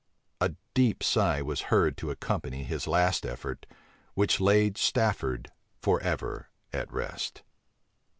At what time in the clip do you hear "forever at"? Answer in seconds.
5.79-6.91